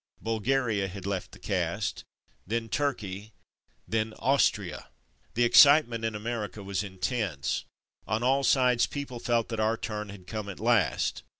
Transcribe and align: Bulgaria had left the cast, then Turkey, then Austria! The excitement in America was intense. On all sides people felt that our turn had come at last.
Bulgaria 0.19 0.87
had 0.87 1.05
left 1.05 1.31
the 1.31 1.37
cast, 1.37 2.05
then 2.47 2.69
Turkey, 2.69 3.33
then 3.87 4.15
Austria! 4.15 4.87
The 5.35 5.43
excitement 5.43 6.03
in 6.05 6.15
America 6.15 6.63
was 6.63 6.83
intense. 6.83 7.65
On 8.07 8.23
all 8.23 8.43
sides 8.43 8.87
people 8.87 9.19
felt 9.19 9.49
that 9.49 9.59
our 9.59 9.77
turn 9.77 10.09
had 10.09 10.25
come 10.25 10.49
at 10.49 10.59
last. 10.59 11.21